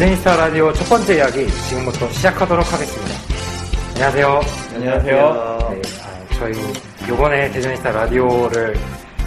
[0.00, 3.14] 대저니스타 라디오 첫 번째 이야기 지금부터 시작하도록 하겠습니다.
[3.90, 4.40] 안녕하세요.
[4.74, 5.58] 안녕하세요.
[5.72, 6.54] 네, 아, 저희
[7.06, 8.78] 요번에 대저니스타 라디오를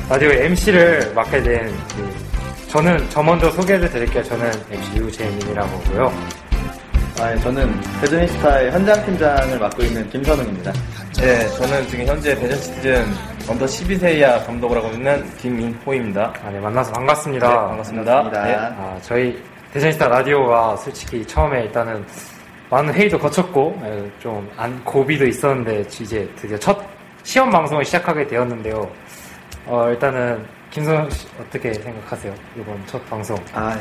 [0.10, 4.24] 라디오 MC를 맡게 된 그, 저는 저 먼저 소개를 드릴게요.
[4.24, 6.14] 저는 MC 유재민이라고 하고요.
[7.20, 10.74] 아, 저는 대저니스타의 현장 팀장을 맡고 있는 김선웅입니다.
[11.20, 13.06] 네, 저는 지금 현재 대전 시티즌
[13.48, 16.34] under 12세 이하 감독을 하고 있는 김민호입니다.
[16.44, 17.48] 아, 네, 만나서 반갑습니다.
[17.48, 18.24] 네, 반갑습니다.
[18.24, 18.48] 반갑습니다.
[18.48, 18.56] 네.
[18.56, 22.06] 아, 저희 데제니스타 라디오가 솔직히 처음에 일단은
[22.70, 26.80] 많은 회의도 거쳤고 예, 좀 안, 고비도 있었는데 이제 드디어 첫
[27.24, 28.88] 시험 방송을 시작하게 되었는데요.
[29.66, 32.34] 어, 일단은 김선 씨 어떻게 생각하세요?
[32.60, 33.36] 이번 첫 방송.
[33.54, 33.76] 아,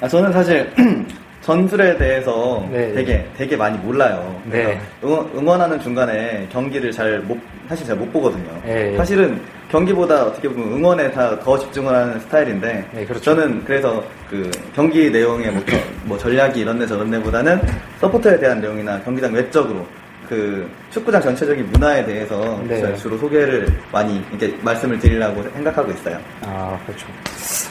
[0.00, 0.72] 아, 저는 사실
[1.42, 2.92] 전술에 대해서 네.
[2.92, 4.40] 되게 되게 많이 몰라요.
[4.48, 4.80] 그래서 네.
[5.04, 8.50] 응원, 응원 하는 중간에 경기를 잘 못, 사실 잘 못 보거든요.
[8.64, 8.96] 네.
[8.96, 9.38] 사실은
[9.70, 13.22] 경기보다 어떻게 보면 응원에 다 더 집중을 하는 스타일인데 네, 그렇죠.
[13.24, 17.60] 저는 그래서 그 경기 내용의 뭐, 저- 뭐 전략이 이런 데 저런 데보다는
[18.00, 19.84] 서포터에 대한 내용이나 경기장 외적으로
[20.28, 22.96] 그 축구장 전체적인 문화에 대해서 네.
[22.96, 26.18] 주로 소개를 많이 이렇게 말씀을 드리려고 생각하고 있어요.
[26.42, 27.06] 아, 그렇죠.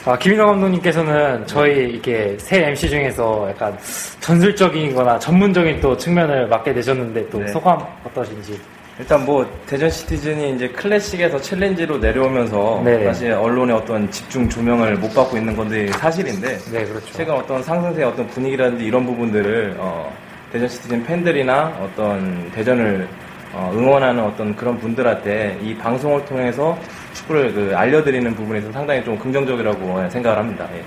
[0.06, 3.78] 아, 김인호 감독님께서는 저희 이게 새 MC 중에서 약간
[4.22, 7.48] 전술적인 거나 전문적인 또 측면을 맡게 되셨는데 또 네.
[7.48, 8.58] 소감 어떠신지.
[8.98, 13.04] 일단 뭐 대전 시티즌이 이제 클래식에서 챌린지로 내려오면서 네.
[13.04, 17.12] 사실 언론의 어떤 집중 조명을 못 받고 있는 건데 사실인데 네, 그렇죠.
[17.12, 20.14] 최근 어떤 상승세의 어떤 분위기라든지 이런 부분들을 어,
[20.52, 23.06] 대전 시티즌 팬들이나 어떤 대전을
[23.54, 26.78] 어, 응원하는 어떤 그런 분들한테 이 방송을 통해서
[27.14, 30.68] 축구를 그 알려드리는 부분에서 상당히 좀 긍정적이라고 생각을 합니다.
[30.74, 30.82] 예.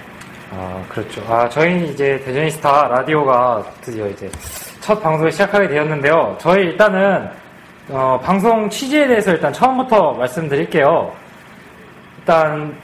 [0.51, 1.23] 아, 그렇죠.
[1.29, 4.31] 아, 저희는 이제 대전이스타 라디오가 드디어 이제
[4.81, 6.37] 첫 방송을 시작하게 되었는데요.
[6.41, 7.29] 저희 일단은,
[7.91, 11.13] 어, 방송 취지에 대해서 일단 처음부터 말씀드릴게요.
[12.19, 12.77] 일단,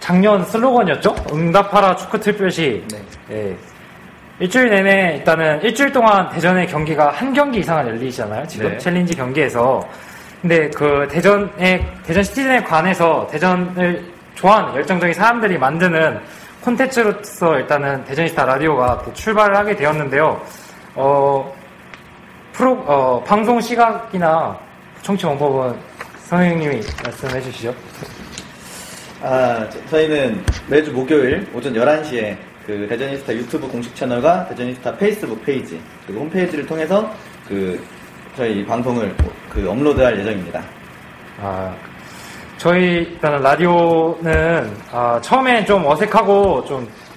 [0.00, 1.14] 작년 슬로건이었죠?
[1.32, 2.84] 응답하라 축구 특별시.
[2.90, 2.98] 네.
[3.30, 3.56] 예.
[4.40, 8.46] 일주일 내내 일단은 일주일 동안 대전의 경기가 한 경기 이상은 열리잖아요.
[8.46, 8.78] 지금 네.
[8.78, 9.86] 챌린지 경기에서.
[10.40, 14.04] 근데 그 대전에 대전 시티즌에 관해서 대전을
[14.36, 16.20] 좋아하는 열정적인 사람들이 만드는
[16.60, 20.40] 콘텐츠로서 일단은 대저니스타 라디오가 또 출발을 하게 되었는데요.
[20.94, 21.52] 어
[22.58, 24.58] 프로 어 방송 시각이나
[25.02, 25.78] 청취 방법은
[26.24, 27.72] 선생님이 말씀해 주시죠.
[29.22, 32.36] 아, 저- 저희는 매주 목요일 오전 11시에
[32.66, 37.08] 그 대전이스타 유튜브 공식 채널과 대전이스타 페이스북 페이지 그리고 홈페이지를 통해서
[37.46, 37.80] 그
[38.36, 39.14] 저희 방송을
[39.48, 40.60] 그 업로드할 예정입니다.
[41.40, 41.72] 아,
[42.56, 42.82] 저희
[43.12, 47.07] 일단은 라디오는 아, 처음엔 좀 어색하고 좀, 좀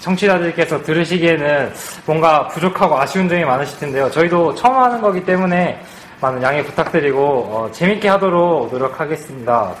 [0.00, 1.72] 청취자들께서 들으시기에는
[2.06, 4.10] 뭔가 부족하고 아쉬운 점이 많으실 텐데요.
[4.10, 5.80] 저희도 처음 하는 거기 때문에
[6.20, 9.74] 많은 양해 부탁드리고 어, 재밌게 하도록 노력하겠습니다.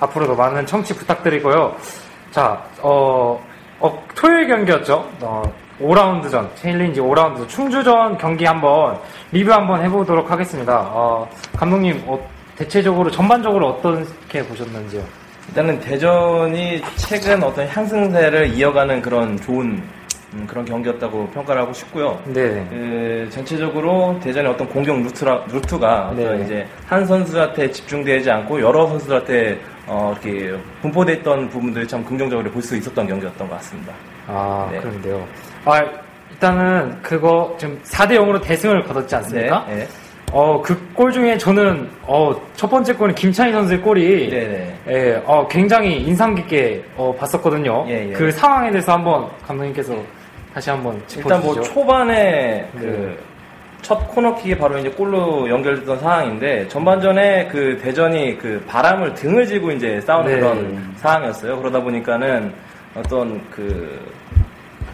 [0.00, 1.76] 앞으로도 많은 청취 부탁드리고요.
[2.32, 3.40] 자, 어,
[3.78, 5.08] 어, 토요일 경기였죠.
[5.20, 5.42] 어,
[5.80, 8.98] 5라운드전, 챌린지 5라운드 충주전 경기 한번
[9.32, 10.80] 리뷰 한번 해보도록 하겠습니다.
[10.92, 12.18] 어, 감독님, 어,
[12.56, 15.23] 대체적으로 전반적으로 어떻게 보셨는지요?
[15.48, 19.82] 일단은 대전이 최근 어떤 상승세를 이어가는 그런 좋은
[20.32, 22.20] 음, 그런 경기였다고 평가를 하고 싶고요.
[22.26, 22.66] 네.
[22.68, 26.42] 그 전체적으로 대전의 어떤 공격 루트라, 루트가 네.
[26.44, 32.60] 이제 한 선수한테 집중되지 않고 여러 선수들한테 어, 이렇게 분포돼 있던 부분들이 참 긍정적으로 볼
[32.62, 33.92] 수 있었던 경기였던 것 같습니다.
[34.26, 34.78] 아, 네.
[34.80, 35.24] 그런데요.
[35.66, 35.80] 아,
[36.32, 39.64] 일단은 그거 지금 4대 0으로 대승을 거뒀지 않습니까?
[39.68, 39.86] 네.
[40.34, 44.92] 어, 그 골 중에 저는, 어, 첫 번째 골은 김찬희 선수의 골이, 네, 네.
[44.92, 47.84] 예, 어, 굉장히 인상 깊게, 어, 봤었거든요.
[47.88, 48.12] 예, 예.
[48.12, 49.94] 그 상황에 대해서 한번 감독님께서
[50.52, 51.62] 다시 한번 일단 뭐 짚어주시죠.
[51.74, 53.16] 초반에 네.
[53.80, 60.00] 그첫 코너킥이 바로 이제 골로 연결됐던 상황인데 전반전에 그 대전이 그 바람을 등을 지고 이제
[60.00, 60.40] 싸우는 네.
[60.40, 61.58] 그런 상황이었어요.
[61.58, 62.52] 그러다 보니까는
[62.96, 64.00] 어떤 그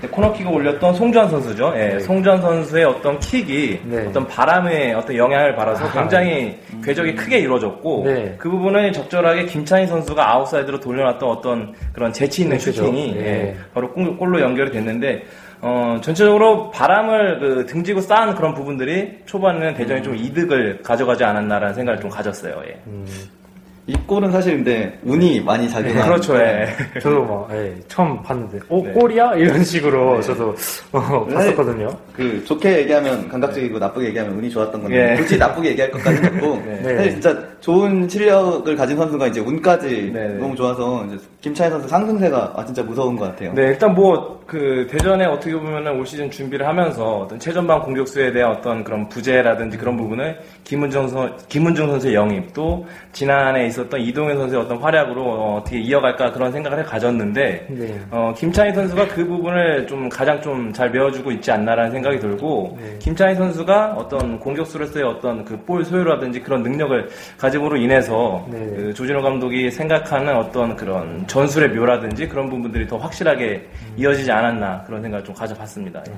[0.09, 1.73] 코너킥을 올렸던 송주환 선수죠.
[1.77, 4.07] 예, 송주환 선수의 어떤 킥이 네.
[4.09, 5.93] 어떤 바람의 어떤 영향을 받아서 아.
[5.93, 8.35] 굉장히 궤적이 크게 이루어졌고 네.
[8.39, 12.83] 그 부분을 적절하게 김찬희 선수가 아웃사이드로 돌려놨던 어떤 그런 재치 있는 네, 그죠.
[12.85, 13.21] 슈팅이 네.
[13.27, 15.25] 예, 바로 골- 골로 연결이 됐는데
[15.63, 22.01] 어, 전체적으로 바람을 그 등지고 싸운 그런 부분들이 초반에는 대전이 좀 이득을 가져가지 않았나라는 생각을
[22.01, 22.55] 좀 가졌어요.
[22.67, 22.81] 예.
[23.91, 26.37] 이 골은 사실 근데 운이 많이 작용한 그렇죠.
[26.37, 26.69] 예.
[27.01, 28.93] 저도 막 예, 처음 봤는데 오 네.
[28.93, 30.55] 골이야 이런 식으로 저도
[30.93, 31.35] 어, 네.
[31.35, 31.89] 봤었거든요.
[32.15, 35.17] 그 좋게 얘기하면 감각적이고 나쁘게 얘기하면 운이 좋았던 건데 예.
[35.17, 36.95] 굳이 나쁘게 얘기할 것까지는 없고 네.
[36.97, 40.35] 사실 진짜 좋은 실력을 가진 선수가 이제 운까지 네, 네.
[40.35, 43.53] 너무 좋아서 이제 김찬희 선수 상승세가 아, 진짜 무서운 것 같아요.
[43.55, 48.51] 네, 일단 뭐, 그, 대전에 어떻게 보면은 올 시즌 준비를 하면서 어떤 최전방 공격수에 대한
[48.51, 54.61] 어떤 그런 부재라든지 그런 부분을 김은정 선, 김은중 선수의 영입, 또 지난해 있었던 이동현 선수의
[54.61, 58.01] 어떤 활약으로 어, 떻게 이어갈까 그런 생각을 해 가졌는데, 네.
[58.11, 62.97] 어, 김찬희 선수가 그 부분을 좀 가장 좀 잘 메워주고 있지 않나라는 생각이 들고, 네.
[62.99, 67.09] 김찬희 선수가 어떤 공격수로서의 어떤 그 볼 소유라든지 그런 능력을
[67.39, 68.59] 가 짐으로 인해서 네.
[68.59, 75.03] 그 조진호 감독이 생각하는 어떤 그런 전술의 묘라든지 그런 부분들이 더 확실하게 이어지지 않았나 그런
[75.03, 76.03] 생각을 좀 가져봤습니다.
[76.09, 76.13] 예.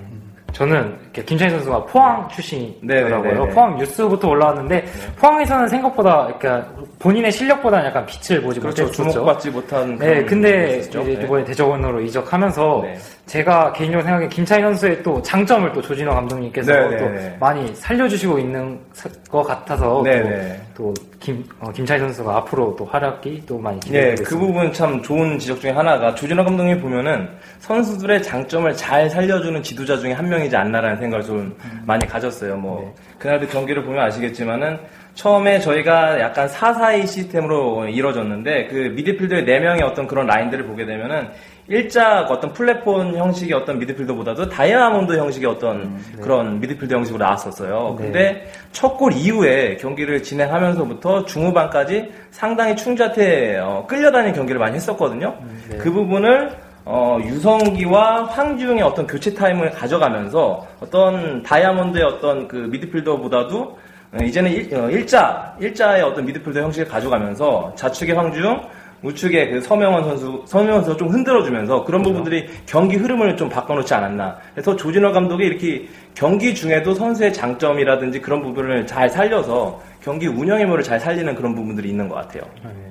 [0.53, 3.33] 저는 김찬희 선수가 포항 출신이더라고요.
[3.33, 3.55] 네, 네, 네.
[3.55, 4.85] 포항 뉴스부터 올라왔는데
[5.17, 8.83] 포항에서는 생각보다 그러니까 본인의 실력보다는 약간 빛을 보지 그렇죠.
[8.83, 9.11] 못했었죠.
[9.13, 10.79] 주목받지 못한 네, 그런 근데.
[10.79, 11.13] 이제 네.
[11.13, 12.99] 이번에 대적원으로 이적하면서 네.
[13.33, 17.37] 제가 개인적으로 생각해 김찬희 선수의 또 장점을 또 조진호 감독님께서 네, 네, 또 네.
[17.41, 20.61] 많이 살려주시고 있는 사- 것 같아서 네, 또, 네.
[20.75, 25.01] 또 김, 어, 김찬희 선수가 앞으로 또 활약이 또 많이 예, 기대되고 그 부분 참
[25.01, 27.27] 좋은 지적 중에 하나가 조진호 감독님 보면은
[27.61, 31.57] 선수들의 장점을 잘 살려주는 지도자 중에 한 명이지 않나라는 생각을 좀
[31.87, 32.57] 많이 가졌어요.
[32.57, 34.79] 뭐 그날도 경기를 보면 아시겠지만은
[35.15, 41.29] 처음에 저희가 약간 4-4-2 시스템으로 이루어졌는데 그 미드필더의 4명의 어떤 그런 라인들을 보게 되면은
[41.69, 47.97] 일자 어떤 플랫폼 형식의 어떤 미드필더보다도 다이아몬드 형식의 어떤 그런 미드필더 형식으로 나왔었어요.
[47.99, 48.05] 네.
[48.05, 55.35] 근데 첫 골 이후에 경기를 진행하면서부터 중후반까지 상당히 충주한테 어, 끌려다니는 경기를 많이 했었거든요.
[55.71, 55.79] 네.
[55.79, 56.51] 그 부분을
[56.85, 63.79] 어, 유성기와 황지웅의 어떤 교체 타임을 가져가면서 어떤 다이아몬드의 어떤 그 미드필더보다도
[64.13, 68.61] 어, 이제는 일, 어, 일자, 일자의 어떤 미드필더 형식을 가져가면서 좌측의 황지웅,
[69.03, 74.37] 우측에 그 서명원 선수, 서명원 선수 좀 흔들어주면서 그런 부분들이 경기 흐름을 좀 바꿔놓지 않았나.
[74.55, 80.83] 그래서 조진호 감독이 이렇게 경기 중에도 선수의 장점이라든지 그런 부분을 잘 살려서 경기 운영의 묘를
[80.85, 82.43] 잘 살리는 그런 부분들이 있는 것 같아요.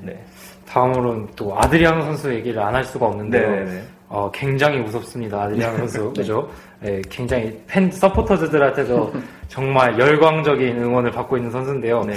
[0.01, 0.17] 네.
[0.67, 3.49] 다음으로는 또 아드리아노 선수 얘기를 안 할 수가 없는데요.
[3.49, 3.81] 네네네.
[4.07, 5.43] 어, 굉장히 무섭습니다.
[5.43, 6.11] 아드리아노 선수.
[6.15, 6.49] 그죠?
[6.81, 9.13] 네, 굉장히 팬, 서포터즈들한테도
[9.47, 12.01] 정말 열광적인 응원을 받고 있는 선수인데요.
[12.05, 12.13] 네.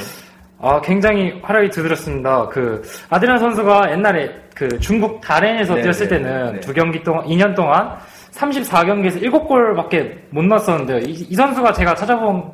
[0.64, 2.48] 아, 굉장히 활약이 두드렸습니다.
[2.48, 2.80] 그,
[3.10, 6.60] 아드리아노 선수가 옛날에 그 중국 다렌에서 네, 뛰었을 네, 때는 네.
[6.60, 7.98] 두 경기 동안, 2년 동안
[8.32, 11.00] 34경기에서 7골밖에 못 넣었었는데요.
[11.00, 12.50] 이, 이 선수가 제가 찾아본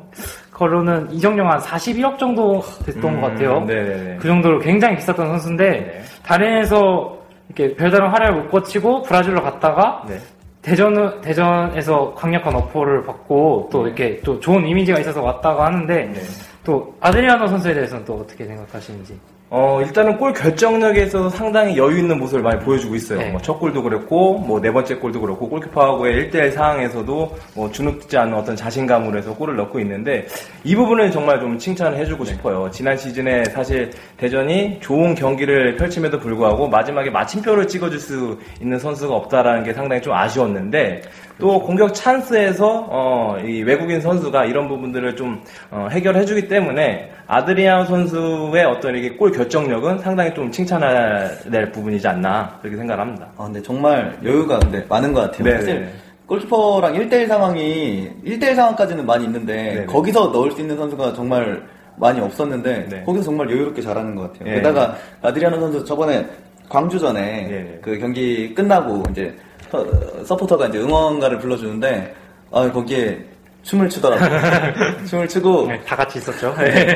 [0.51, 3.59] 거로는 이정용 한 41억 정도 됐던 것 같아요.
[3.59, 4.17] 음, 네네네.
[4.19, 6.01] 그 정도로 굉장히 비쌌던 선수인데 네.
[6.23, 7.17] 다른에서
[7.47, 10.17] 이렇게 별다른 활약을 못 거치고 브라질로 갔다가 네.
[10.61, 16.19] 대전 대전에서 강력한 어포를 받고 또 이렇게 또 좋은 이미지가 있어서 왔다고 하는데 네.
[16.63, 19.19] 또 아드리아노 선수에 대해서는 또 어떻게 생각하시는지
[19.53, 23.19] 어, 일단은 골 결정력에 있어서 상당히 여유 있는 모습을 많이 보여주고 있어요.
[23.19, 23.31] 네.
[23.31, 28.33] 뭐 첫 골도 그랬고, 뭐 네 번째 골도 그렇고, 골키퍼하고의 1대1 상황에서도 뭐 주눅지 않은
[28.33, 30.25] 어떤 자신감으로 해서 골을 넣고 있는데,
[30.63, 32.69] 이 부분을 정말 좀 칭찬을 해주고 싶어요.
[32.71, 39.65] 지난 시즌에 사실 대전이 좋은 경기를 펼침에도 불구하고 마지막에 마침표를 찍어줄 수 있는 선수가 없다라는
[39.65, 41.01] 게 상당히 좀 아쉬웠는데,
[41.41, 45.41] 또 공격 찬스에서 어, 이 외국인 선수가 이런 부분들을 좀
[45.71, 52.57] 어, 해결해주기 때문에 아드리안 선수의 어떤 이게 골 결정력은 상당히 좀 칭찬해야 될 부분이지 않나
[52.59, 53.29] 그렇게 생각합니다.
[53.37, 55.43] 아, 근데 정말 여유가 근데 많은 것 같아요.
[55.45, 55.93] 네, 사실 네.
[56.25, 59.85] 골키퍼랑 1대1 상황이 1대1 상황까지는 많이 있는데 네.
[59.85, 61.63] 거기서 넣을 수 있는 선수가 정말
[61.95, 63.03] 많이 없었는데 네.
[63.05, 64.49] 거기서 정말 여유롭게 잘하는 것 같아요.
[64.49, 64.55] 네.
[64.55, 66.27] 게다가 아드리아노 선수 저번에
[66.67, 67.79] 광주 전에 네.
[67.81, 69.33] 그 경기 끝나고 이제
[69.69, 69.85] 서-
[70.25, 72.13] 서포터가 이제 응원가를 불러주는데
[72.51, 73.19] 아 거기에
[73.63, 74.39] 춤을 추더라고요.
[75.07, 76.53] 춤을 추고 네, 다 같이 있었죠.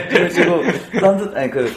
[0.10, 0.64] 춤을 추고
[1.00, 1.72] 선수 아니 그,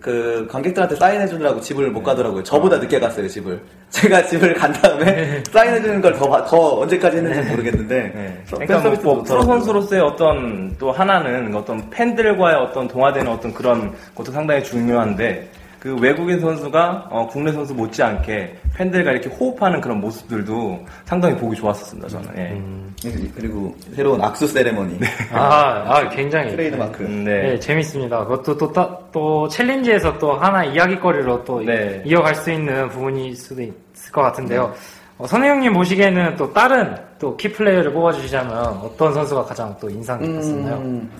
[0.00, 2.42] 그 관객들한테 사인해 주느라고 집을 못 가더라고요.
[2.44, 3.60] 저보다 늦게 갔어요 집을.
[3.90, 8.42] 제가 집을 간 다음에 사인해 주는 걸 더 더 언제까지 했는지 모르겠는데 네.
[8.46, 9.42] 서- 그러니까 뭐, 뭐 프로.
[9.42, 15.48] 선수로서의 어떤 또 하나는 어떤 팬들과의 어떤 동화되는 어떤 그런 것도 상당히 중요한데
[15.80, 22.08] 그 외국인 선수가 어, 국내 선수 못지않게 팬들과 이렇게 호흡하는 그런 모습들도 상당히 보기 좋았었습니다
[22.08, 22.28] 저는.
[22.36, 23.08] 예.
[23.34, 24.98] 그리고 새로운 악수 세레머니
[25.32, 27.04] 아, 아 굉장히 트레이드 마크.
[27.04, 27.42] 음, 네.
[27.42, 27.58] 네.
[27.60, 28.24] 재밌습니다.
[28.24, 32.02] 그것도 또, 따- 또 챌린지에서 또 하나 이야기거리로 또 네.
[32.04, 34.72] 이어갈 수 있는 부분일 수도 있을 것 같은데요.
[35.18, 40.20] 어, 선혜 형님 보시기에는 또 다른 또 key player를 뽑아주시자면 어떤 선수가 가장 또 인상
[40.20, 40.76] 깊었었나요?
[40.76, 41.10] 음,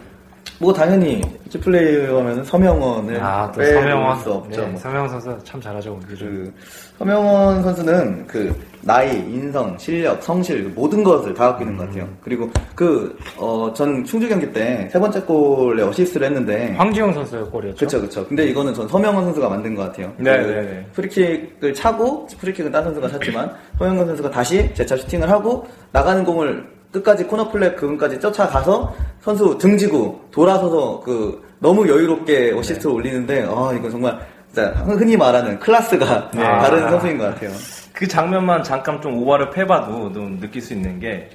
[0.61, 4.19] 뭐 당연히 key player면 서명원을 아, 또 서명원.
[4.19, 4.61] 수 없죠.
[4.61, 4.81] 네, 뭐.
[4.81, 5.99] 서명원 선수 참 잘하죠.
[6.09, 6.53] 그
[6.99, 12.09] 서명원 선수는 그 나이, 인성, 실력, 성실 그 모든 것을 다 갖고 있는 것 같아요.
[12.23, 17.87] 그리고 그어전 충주 경기 때 세 번째 골에 어시스트를 했는데 황지웅 선수의 골이었죠.
[17.87, 18.27] 그쵸 그쵸.
[18.27, 20.13] 근데 이거는 전 서명원 선수가 만든 것 같아요.
[20.17, 20.87] 네, 그 네, 네.
[20.93, 27.25] 프리킥을 차고 프리킥은 딴 선수가 찼지만 서명원 선수가 다시 재차 슈팅을 하고 나가는 공을 끝까지
[27.25, 34.19] corner flag 그분까지 쫓아가서 선수 등지고 돌아서서 그 너무 여유롭게 어시스트를 올리는데 아 이거 정말
[34.55, 36.43] 흔히 말하는 클래스가 네.
[36.43, 36.91] 다른 아.
[36.91, 37.51] 선수인 것 같아요.
[37.93, 41.31] 그 장면만 잠깐 좀 오버랩을 해봐도 좀 느낄 수 있는 게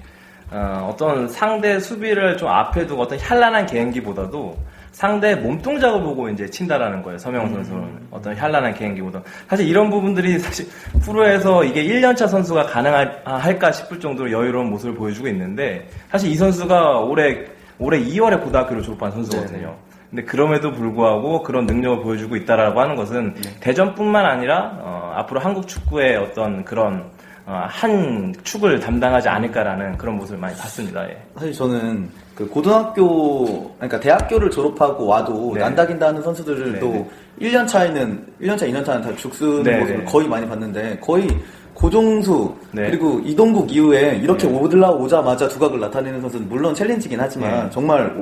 [0.51, 4.55] 어, 떤 상대 수비를 좀 앞에 두고 어떤 현란한 개인기보다도
[4.93, 7.17] 상대 몸동작을 보고 이제 친다라는 거예요.
[7.17, 10.67] 서명원 선수는 어떤 현란한 개인기보다 사실 이런 부분들이 사실
[11.03, 17.43] 프로에서 이게 1년차 선수가 가능할까 싶을 정도로 여유로운 모습을 보여주고 있는데 사실 이 선수가 올해
[17.79, 19.75] 올해 2월에 고등학교를 졸업한 선수거든요.
[20.11, 26.17] 근데 그럼에도 불구하고 그런 능력을 보여주고 있다라고 하는 것은 대전뿐만 아니라 어, 앞으로 한국 축구의
[26.17, 27.09] 어떤 그런
[27.47, 31.03] 어, 한 축을 담당하지 않을까라는 그런 모습을 많이 봤습니다.
[31.09, 31.17] 예.
[31.33, 35.61] 사실 저는 그 고등학교 그러니까 대학교를 졸업하고 와도 네.
[35.61, 37.09] 난다긴다 하는 선수들도 네,
[37.41, 40.05] 1년 차에는 1년 차, 2년 차는 다 죽쓰는 네, 모습을 네.
[40.05, 41.27] 거의 많이 봤는데 거의
[41.73, 42.89] 고종수 네.
[42.89, 47.69] 그리고 이동국 이후에 이렇게 올라오자마자 두각을 나타내는 선수는 물론 챌린지긴 하지만 네.
[47.71, 48.13] 정말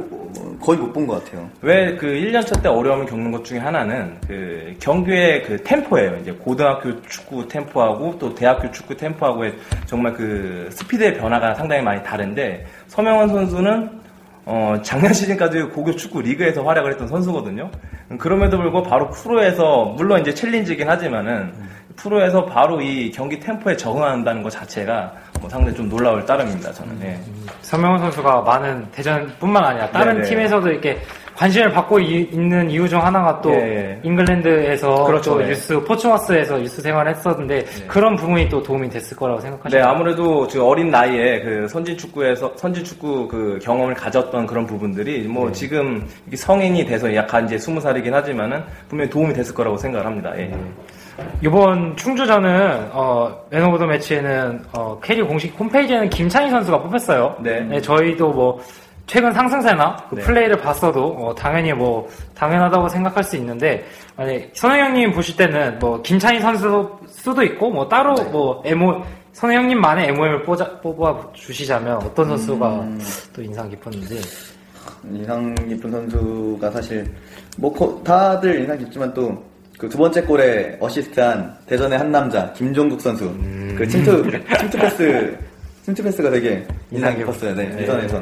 [0.61, 1.49] 거의 못 본 것 같아요.
[1.61, 6.17] 왜 그 1년 차 때 어려움을 겪는 것 중에 하나는 그 경기의 그 템포예요.
[6.21, 9.53] 이제 고등학교 축구 템포하고 또 대학교 축구 템포하고의
[9.85, 14.00] 정말 그 스피드의 변화가 상당히 많이 다른데 서명원 선수는
[14.45, 17.69] 어, 작년 시즌까지 고교 축구 리그에서 활약을 했던 선수거든요.
[18.17, 21.53] 그럼에도 불구하고 바로 프로에서 물론 이제 챌린지긴 하지만은
[21.95, 26.71] 프로에서 바로 이 경기 템포에 적응한다는 것 자체가 뭐 상당히 좀 놀라울 따름입니다.
[26.71, 26.99] 저는.
[27.03, 27.19] 예.
[27.61, 30.29] 서명원 선수가 많은 대전뿐만 아니라 다른 네네.
[30.29, 30.97] 팀에서도 이렇게
[31.41, 33.99] 관심을 받고 이- 있는 이유 중 하나가 또 예, 예.
[34.03, 35.49] 잉글랜드에서 그렇죠, 또 네.
[35.49, 39.85] 유스 포츠머스에서 유스 생활을 했었는데 그런 부분이 또 도움이 됐을 거라고 네, 생각하시나요?
[39.87, 45.47] 아무래도 지금 어린 나이에 그 선진 축구에서 선진 축구 그 경험을 가졌던 그런 부분들이 뭐
[45.47, 45.53] 네.
[45.53, 50.31] 지금 성인이 돼서 약간 이제 스무 살이긴 하지만은 분명히 도움이 됐을 거라고 생각을 합니다.
[50.37, 50.51] 예.
[51.43, 57.37] 이번 충주전은 어, man of the match에는 어, K리그 공식 홈페이지에는 김찬희 선수가 뽑혔어요.
[57.39, 57.81] 네.
[57.81, 58.61] 저희도 뭐
[59.07, 60.21] 최근 상승세나 그 네.
[60.21, 66.39] 플레이를 봤어도 어, 당연히 뭐 당연하다고 생각할 수 있는데 만약 선호형님 보실 때는 뭐 김찬희
[66.39, 68.23] 선수 수도 있고 뭐 따로 네.
[68.25, 69.03] 뭐 에모
[69.33, 72.99] 선호형님만의 MOM을 뽑아, 뽑아 주시자면 어떤 선수가 음.
[73.33, 74.21] 또 인상 깊었는지
[75.11, 77.05] 인상 깊은 선수가 사실
[77.57, 79.43] 뭐 거- 다들 인상 깊지만 또
[79.77, 83.73] 그두 번째 골에 어시스트한 대전의 한 남자 김종국 선수 음.
[83.77, 84.23] 그 침투
[84.59, 85.37] 침투 패스
[85.83, 87.55] 침투 패스가 되게 인상 깊었어요.
[87.55, 87.83] 네, 네.
[87.83, 88.21] 우선에서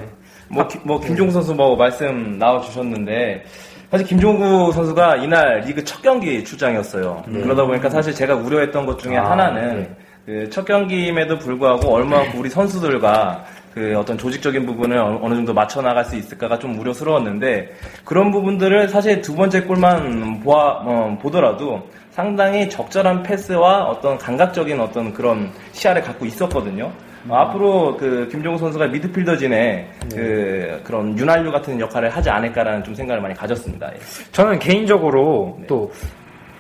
[0.50, 3.44] 뭐, 기- 뭐 김종국 선수 뭐 말씀 나와 주셨는데
[3.92, 7.24] 사실 김종국 선수가 이날 리그 첫 경기 출장이었어요.
[7.26, 9.82] 그러다 보니까 사실 제가 우려했던 것 중에 아, 하나는
[10.26, 10.44] 네.
[10.44, 16.06] 그첫 경기임에도 불구하고 얼마나 우리 선수들과 그 어떤 조직적인 부분을 어- 어느 정도 맞춰 나갈
[16.06, 17.70] 수 있을까가 좀 우려스러웠는데
[18.06, 25.14] 그런 부분들을 사실 두 번째 골만 보아, 어, 보더라도 상당히 적절한 패스와 어떤 감각적인 어떤
[25.14, 26.92] 그런 시야를 갖고 있었거든요.
[27.28, 33.22] 어, 앞으로 그 김종우 선수가 미드필더진의 그 그런 윤활유 같은 역할을 하지 않을까라는 좀 생각을
[33.22, 33.92] 많이 가졌습니다.
[33.94, 34.00] 예.
[34.32, 35.92] 저는 개인적으로 또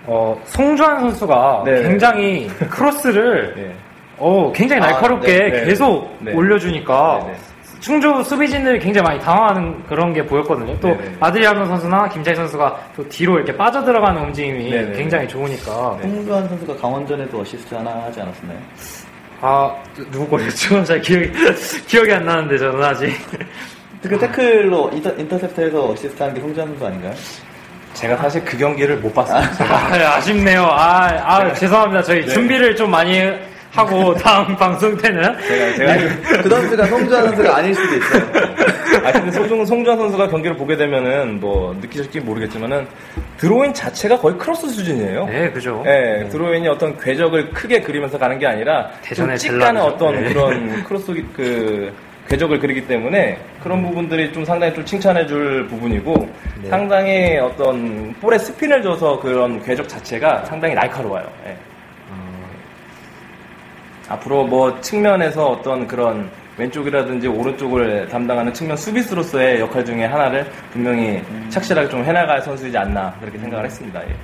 [0.05, 1.83] 어, 송주한 선수가 네.
[1.83, 3.71] 굉장히 크로스를 예.
[4.17, 5.65] 어, 굉장히 아, 날카롭게 네, 네.
[5.65, 6.33] 계속 네.
[6.33, 7.37] 올려주니까 네, 네.
[7.79, 10.77] 충주 수비진들이 굉장히 많이 당황하는 그런 게 보였거든요.
[10.81, 11.15] 또 네, 네.
[11.19, 14.97] 아드리아노 선수나 김찬희 선수가 또 뒤로 이렇게 빠져 들어가는 움직임이 네, 네.
[14.97, 18.59] 굉장히 좋으니까 송주한 선수가 강원전에도 어시스트 하나 하지 않았었나요?
[19.41, 19.73] 아
[20.11, 20.83] 누구 거였죠?
[20.85, 21.31] 잘 기억이
[21.87, 23.13] 기억이 안 나는데 저는 아직
[24.01, 27.13] 그 태클로 인터, 인터셉트해서 어시스트 한게 송주한 선수 아닌가요?
[27.93, 29.65] 제가 사실 그 경기를 못 봤습니다.
[29.65, 30.63] 아, 아쉽네요.
[30.63, 32.03] 아, 아 죄송합니다.
[32.03, 32.27] 저희 네.
[32.27, 33.19] 준비를 좀 많이
[33.71, 38.23] 하고 다음 방송 때는 제가 제가 그 선수가 송주한 선수가 아닐 수도 있어요.
[39.05, 42.87] 아 근데 송중 송주한 선수가 경기를 보게 되면은 뭐 느끼실지 모르겠지만은
[43.37, 45.25] 드로인 자체가 거의 크로스 수준이에요.
[45.27, 45.83] 네 그죠.
[45.85, 49.81] 예, 드로인이 어떤 궤적을 크게 그리면서 가는 게 아니라 좀 대전의 찍가는.
[49.81, 50.33] 어떤 네.
[50.33, 51.93] 그런 크로스 그
[52.27, 56.29] 궤적을 그리기 때문에 그런 부분들이 좀 상당히 좀 칭찬해 줄 부분이고
[56.61, 56.69] 네.
[56.69, 61.25] 상당히 어떤 볼에 스핀을 줘서 그런 궤적 자체가 상당히 날카로워요.
[64.09, 64.13] 예.
[64.13, 71.89] 앞으로 뭐 측면에서 어떤 그런 왼쪽이라든지 오른쪽을 담당하는 측면 수비수로서의 역할 중에 하나를 분명히 착실하게
[71.89, 74.01] 좀 해나갈 선수이지 않나 그렇게 생각을 했습니다.
[74.07, 74.15] 예.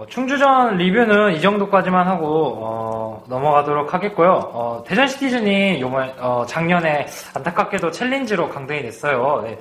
[0.00, 4.30] 어, 충주전 리뷰는 이 정도까지만 하고 어, 넘어가도록 하겠고요.
[4.30, 9.42] 어, 대전 시티즌이 요번 어, 작년에 안타깝게도 챌린지로 강등이 됐어요.
[9.44, 9.58] 네.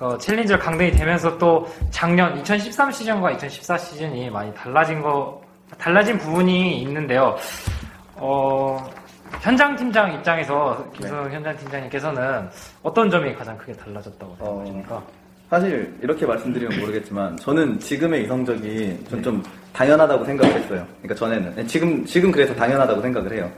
[0.00, 5.42] 어, 챌린지로 강등이 되면서 또 작년 2013 시즌과 2014 시즌이 많이 달라진 거
[5.76, 7.36] 달라진 부분이 있는데요.
[8.16, 8.84] 어,
[9.40, 12.48] 현장 팀장 입장에서 김성 현장 팀장님께서는
[12.82, 15.02] 어떤 점이 가장 크게 달라졌다고 생각하십니까?
[15.50, 19.42] 사실 이렇게 말씀드리면 모르겠지만 저는 지금의 이 성적이 전 좀
[19.72, 20.86] 당연하다고 생각을 했어요.
[21.02, 23.50] 그러니까 전에는 네, 지금 지금 그래서 당연하다고 생각을 해요.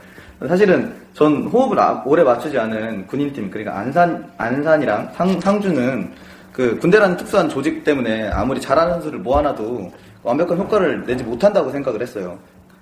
[0.47, 6.13] 사실은 전 호흡을 아- 오래 맞추지 않은 군인팀 그러니까 안산 안산이랑 상, 상주는
[6.51, 9.91] 그 군대라는 특수한 조직 때문에 아무리 잘하는 선수를 모아놔도
[10.23, 12.37] 완벽한 효과를 내지 못한다고 생각을 했어요.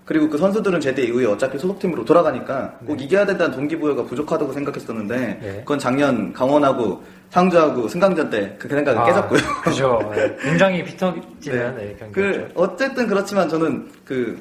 [0.05, 5.55] 그리고 그 선수들은 제대 이후에 어차피 소속팀으로 돌아가니까 꼭 이겨야 된다는 동기부여가 부족하다고 생각했었는데 네.
[5.59, 9.39] 그건 작년 강원하고 상주하고 승강전 때 그 생각은 깨졌고요.
[9.63, 9.99] 그죠.
[10.15, 10.35] 네.
[10.41, 12.11] 굉장히 비터지는 네, 경기였죠.
[12.11, 14.39] 그 어쨌든 그렇지만 저는 그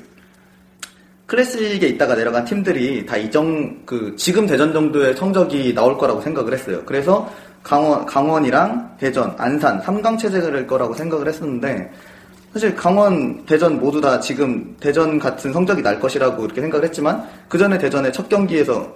[1.26, 6.82] 클래식에 있다가 내려간 팀들이 다 이정 그 지금 대전 정도의 성적이 나올 거라고 생각을 했어요.
[6.84, 7.30] 그래서
[7.62, 11.90] 강원 강원이랑 대전, 안산 3강 체제를 거라고 생각을 했었는데
[12.54, 17.58] 사실 강원, 대전 모두 다 지금 대전 같은 성적이 날 것이라고 이렇게 생각을 했지만 그
[17.58, 18.94] 전에 대전의 첫 경기에서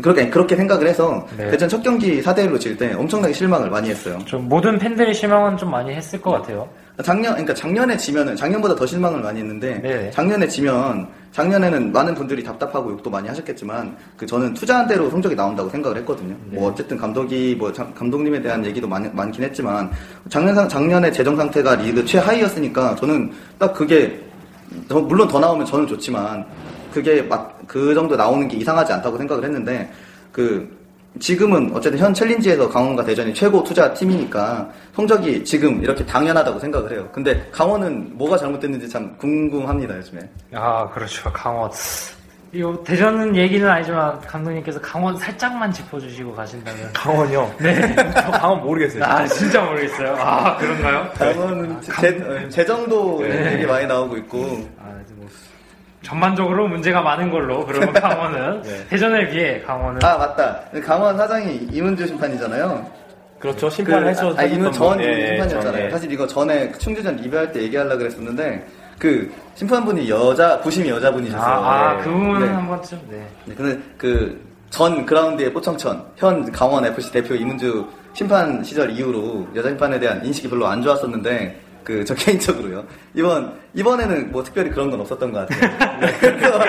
[0.00, 1.50] 그렇게 그렇게 생각을 해서 네.
[1.50, 4.16] 대전 첫 경기 4대 1로 질 때 엄청나게 실망을 많이 했어요.
[4.26, 6.68] 좀 모든 팬들이 실망은 좀 많이 했을 것 같아요.
[7.02, 10.10] 작년, 그러니까 작년에 지면은, 작년보다 더 실망을 많이 했는데, 네.
[10.10, 15.68] 작년에 지면, 작년에는 많은 분들이 답답하고 욕도 많이 하셨겠지만, 그 저는 투자한 대로 성적이 나온다고
[15.70, 16.34] 생각을 했거든요.
[16.50, 16.58] 네.
[16.58, 19.90] 뭐 어쨌든 감독이, 뭐 장- 감독님에 대한 얘기도 많, 많긴 했지만,
[20.28, 24.20] 작년, 상- 작년에 재정 상태가 리그 최하위였으니까, 저는 딱 그게,
[24.88, 26.44] 더- 물론 더 나오면 저는 좋지만,
[26.98, 29.88] 그게 막, 그 정도 나오는 게 이상하지 않다고 생각을 했는데,
[30.32, 30.76] 그,
[31.20, 37.08] 지금은 어쨌든 현 챌린지에서 강원과 대전이 최고 투자 팀이니까 성적이 지금 이렇게 당연하다고 생각을 해요.
[37.12, 40.20] 근데 강원은 뭐가 잘못됐는지 참 궁금합니다, 요즘에.
[40.54, 41.32] 아, 그렇죠.
[41.32, 41.70] 강원.
[42.52, 46.92] 이 대전 얘기는 아니지만 감독님께서 강원 살짝만 짚어주시고 가신다면.
[46.94, 47.54] 강원요?
[47.60, 47.94] 네.
[47.94, 49.04] 저 강원 모르겠어요.
[49.04, 50.16] 아, 진짜 모르겠어요.
[50.18, 51.10] 아, 그런가요?
[51.14, 53.54] 강원은 재, 어, 재정도 네.
[53.54, 54.77] 얘기 많이 나오고 있고, 아,
[56.02, 58.86] 전반적으로 문제가 많은 걸로 그러면 강원은 네.
[58.88, 60.60] 대전에 비해 강원은 아, 맞다.
[60.84, 62.86] 강원 사장이 이문주 심판이잖아요.
[63.38, 63.70] 그렇죠.
[63.70, 65.72] 심판을 해서 아, 이문 전 예, 예, 심판이었잖아요.
[65.72, 65.90] 전, 예.
[65.90, 68.66] 사실 이거 전에 충주전 리뷰할 때 얘기하려고 그랬었는데,
[68.98, 71.48] 그 심판분이 여자, 부심이 여자분이셨어요.
[71.48, 72.02] 아, 아, 네.
[72.02, 72.48] 그 부분은 네.
[72.48, 73.26] 한 번쯤 네.
[73.44, 79.68] 네, 근데 그 전 그라운드의 뽀청천 현 강원 FC 대표 이문주 심판 시절 이후로 여자
[79.68, 85.00] 심판에 대한 인식이 별로 안 좋았었는데 그 저 개인적으로요 이번 이번에는 뭐 특별히 그런 건
[85.00, 85.98] 없었던 것 같아요.
[86.00, 86.60] 네, 그래서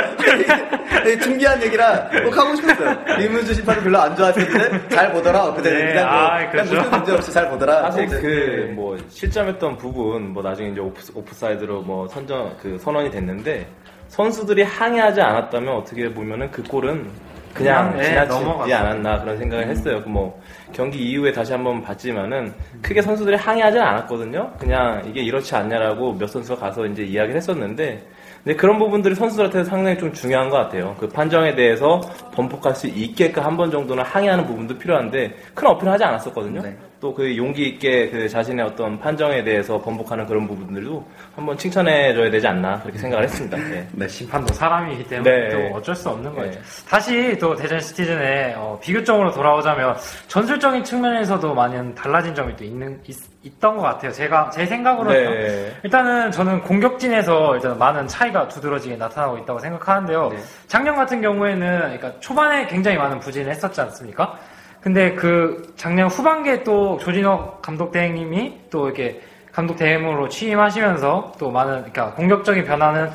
[1.04, 2.98] 되게 준비한 얘기라 꼭 하고 싶었어요.
[3.22, 5.54] 이문주 심판을 별로 안 좋아하시는데 잘 보더라.
[5.54, 6.76] 그때 네, 그냥, 뭐, 아, 그냥 그렇죠.
[6.76, 7.92] 무슨 문제 없이 잘 보더라.
[7.92, 8.74] 사실 네.
[8.74, 13.68] 그뭐 실점했던 부분 뭐 나중에 이제 오프, 오프사이드로 뭐 선정 그 선언이 됐는데
[14.08, 17.10] 선수들이 항의하지 않았다면 어떻게 보면은 그 골은
[17.54, 18.74] 그냥 그냥, 예, 지나치지.
[18.74, 20.04] 않았나 그런 생각을 했어요.
[20.04, 20.40] 그뭐
[20.72, 24.52] 경기 이후에 다시 한번 봤지만은 크게 선수들이 항의하지는 않았거든요.
[24.60, 28.04] 그냥 이게 이렇지 않냐라고 몇 선수가 가서 이제 이야기를 했었는데
[28.44, 30.96] 근데 그런 부분들이 선수들한테 상당히 좀 중요한 것 같아요.
[31.00, 32.00] 그 판정에 대해서
[32.34, 36.62] 번복할 수 있게끔 한 번 정도는 항의하는 부분도 필요한데 큰 어필을 하지 않았었거든요.
[36.62, 36.78] 네.
[37.00, 42.48] 또 그 용기 있게 그 자신의 어떤 판정에 대해서 번복하는 그런 부분들도 한번 칭찬해줘야 되지
[42.48, 43.60] 않나 그렇게 생각을 했습니다.
[43.76, 43.86] 예.
[43.92, 44.08] 네.
[44.08, 45.50] 심판도 사람이기 때문에 네.
[45.50, 46.52] 또 어쩔 수 없는 거죠.
[46.52, 46.60] 네.
[46.88, 53.60] 다시 또 대전 시티즌의 어, 비교점으로 돌아오자면 전술적인 측면에서도 많은 달라진 점이 또 있는 있,
[53.60, 54.12] 던것 같아요.
[54.14, 55.76] 제가 제 생각으로는 네.
[55.84, 60.30] 일단은 저는 공격진에서 일단 많은 차이가 두드러지게 나타나고 있다고 생각하는데요.
[60.30, 60.38] 네.
[60.68, 64.38] 작년 같은 경우에는 그러니까 초반에 굉장히 많은 부진을 했었지 않습니까?
[64.82, 71.74] 근데 그 작년 후반기에 또 조진호 감독 대행님이 또 이렇게 감독 대행으로 취임하시면서 또 많은
[71.80, 73.10] 그러니까 공격적인 변화는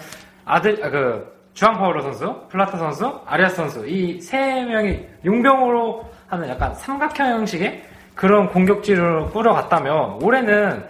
[0.45, 6.49] 아들 아, 그 주앙 파울로 선수, 플라타 선수, 아리아스 선수 이 세 명이 용병으로 하는
[6.49, 7.83] 약간 삼각형 형식의
[8.15, 10.85] 그런 공격진을 꾸려갔다면 올해는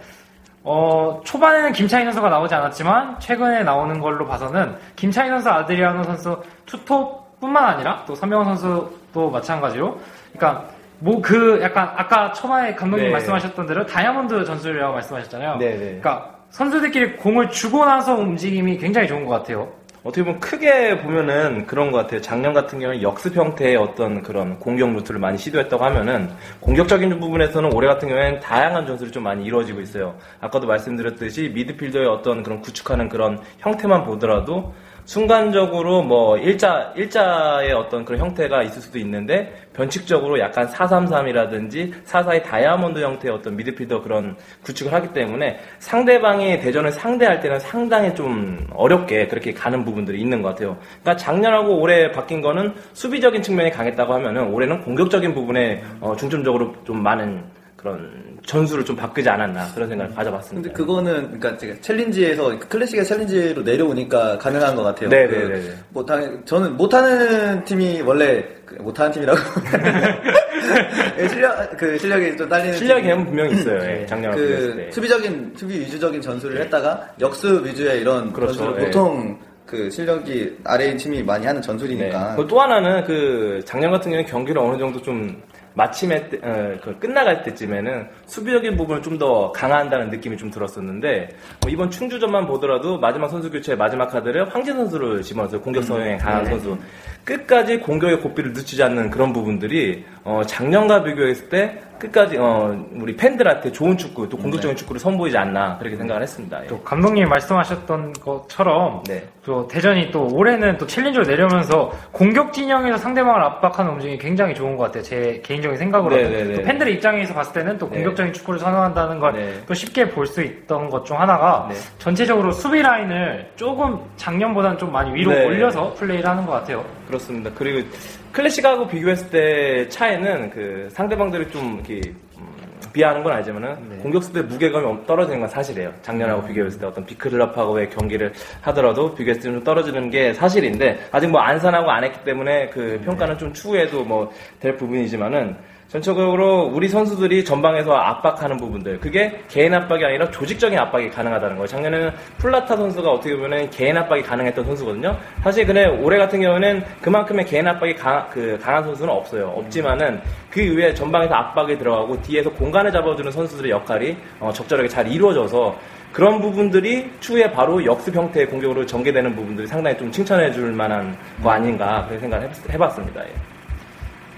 [0.63, 7.63] 어, 초반에는 김찬희 선수가 나오지 않았지만 최근에 나오는 걸로 봐서는 김찬희 선수, 아드리아노 선수 투톱뿐만
[7.63, 9.99] 아니라 또 서명원 선수도 마찬가지로
[10.37, 10.67] 그러니까
[10.99, 13.11] 뭐 그 약간 아까 초반에 감독님 네.
[13.11, 15.57] 말씀하셨던 대로 다이아몬드 전술이라고 말씀하셨잖아요.
[15.57, 15.77] 네, 네.
[15.77, 19.71] 그러니까 선수들끼리 공을 주고 나서 움직임이 굉장히 좋은 것 같아요.
[20.05, 22.21] 어떻게 보면 크게 보면은 그런 것 같아요.
[22.21, 27.87] 작년 같은 경우는 역습 형태의 어떤 그런 공격 루트를 많이 시도했다고 하면은 공격적인 부분에서는 올해
[27.87, 30.15] 같은 경우에는 다양한 전술이 좀 많이 이루어지고 있어요.
[30.39, 38.19] 아까도 말씀드렸듯이 미드필더의 어떤 그런 구축하는 그런 형태만 보더라도 순간적으로 뭐 일자 일자의 어떤 그런
[38.21, 45.13] 형태가 있을 수도 있는데 변칙적으로 약간 433이라든지 44의 다이아몬드 형태의 어떤 미드필더 그런 구축을 하기
[45.13, 50.77] 때문에 상대방이 대전을 상대할 때는 상당히 좀 어렵게 그렇게 가는 부분들이 있는 것 같아요.
[51.01, 57.03] 그러니까 작년하고 올해 바뀐 거는 수비적인 측면이 강했다고 하면은 올해는 공격적인 부분에 어, 중점적으로 좀
[57.03, 57.43] 많은
[57.75, 60.69] 그런 전술을 좀 바꾸지 않았나 그런 생각을 가져봤습니다.
[60.69, 65.09] 근데 그거는 그러니까 제가 챌린지에서 클래식의 챌린지로 내려오니까 가능한 것 같아요.
[65.09, 65.73] 네, 그 네, 네, 네.
[65.89, 69.39] 뭐 당- 저는 못하는 팀이 원래 그 못하는 팀이라고
[71.19, 73.79] 예, 실력 그 실력이 좀 딸리는 팀이- 개념은 분명히 있어요.
[73.83, 74.91] 예, 비교했을 그 때.
[74.91, 78.53] 수비적인 수비 위주적인 전술을 했다가 역습 위주의 이런 그렇죠.
[78.53, 78.85] 전술을 예.
[78.85, 84.29] 보통 그 실력이 아래인 팀이 많이 하는 전술이니까 그리고 또 하나는 그 작년 같은 경우는
[84.29, 85.41] 경기를 어느 정도 좀
[85.75, 91.29] 마침에 때- 어, 그 끝나갈 때쯤에는 수비적인 부분을 좀 더 강화한다는 느낌이 좀 들었었는데
[91.61, 96.45] 뭐 이번 충주전만 보더라도 마지막 선수 교체의 마지막 카드를 황진 선수를 집어넣었어요 공격 성향이 강한
[96.45, 96.77] 선수.
[97.23, 103.71] 끝까지 공격의 고삐를 늦추지 않는 그런 부분들이 어, 작년과 비교했을 때 끝까지 어, 우리 팬들한테
[103.71, 106.63] 좋은 축구 또 공격적인 축구를 선보이지 않나 그렇게 생각을 했습니다.
[106.63, 106.67] 예.
[106.67, 109.23] 또 감독님이 말씀하셨던 것처럼 네.
[109.45, 114.83] 또 대전이 또 올해는 또 챌린저로 내려오면서 공격 진영에서 상대방을 압박하는 움직임이 굉장히 좋은 것
[114.85, 115.03] 같아요.
[115.03, 116.53] 제 개인적인 생각으로 네, 네, 네.
[116.55, 117.95] 또 팬들의 입장에서 봤을 때는 또 네.
[117.97, 119.53] 공격적인 축구를 선호한다는 걸 네.
[119.65, 121.75] 또 쉽게 볼 수 있던 것 중 하나가 네.
[121.99, 125.45] 전체적으로 수비 라인을 조금 작년보다는 좀 많이 위로 네.
[125.45, 126.83] 올려서 플레이를 하는 것 같아요.
[127.07, 127.51] 그렇습니다.
[127.55, 127.87] 그리고
[128.35, 132.01] 클래식하고 비교했을 때 차이는 그 상대방들이 좀 이렇게
[132.37, 132.45] 음,
[132.91, 133.95] 비하하는 건 아니지만은 네.
[133.99, 135.93] 공격수 때 무게감이 엄- 떨어지는 건 사실이에요.
[136.01, 136.47] 작년하고 음.
[136.49, 141.89] 비교했을 때 어떤 비클럽하고의 경기를 하더라도 비교했을 때 좀 떨어지는 게 사실인데 아직 뭐 안산하고
[141.89, 143.05] 안 했기 때문에 그 네.
[143.05, 145.55] 평가는 좀 추후에도 뭐 될 부분이지만은
[145.87, 151.67] 전체적으로 우리 선수들이 전방에서 압박하는 부분들 그게 개인 압박이 아니라 조직적인 압박이 가능하다는 거예요.
[151.67, 155.15] 작년에는 플라타 선수가 어떻게 보면 개인 압박이 가능했던 선수거든요.
[155.43, 159.53] 사실 근데 올해 같은 경우는 그만큼의 개인 압박이 강, 그 강한 선수는 없어요.
[159.55, 160.19] 없지만은
[160.49, 165.75] 그 이후에 전방에서 압박이 들어가고 뒤에서 공간을 잡아주는 선수들의 역할이 어, 적절하게 잘 이루어져서
[166.11, 171.51] 그런 부분들이 추후에 바로 역습 형태의 공격으로 전개되는 부분들이 상당히 좀 칭찬해 줄 만한 거
[171.51, 173.21] 아닌가 그런 생각을 해봤- 해봤습니다.
[173.23, 173.54] 예.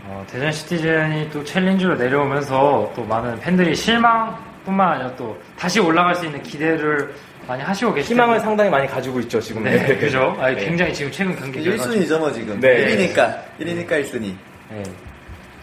[0.09, 6.25] 어, 대전 시티즌이 또 챌린지로 내려오면서 또 많은 팬들이 실망뿐만 아니라 또 다시 올라갈 수
[6.25, 7.13] 있는 기대를
[7.45, 8.13] 많이 하시고 계시죠.
[8.13, 9.63] 희망을 상당히 많이 가지고 있죠 지금.
[9.63, 10.35] 네, 그죠?
[10.39, 10.65] 아니, 네.
[10.65, 12.85] 굉장히 지금 최근 경기 결과 1순위죠 뭐 지금 네.
[12.85, 14.33] 1위니까 1위니까 1순위
[14.69, 14.83] 네.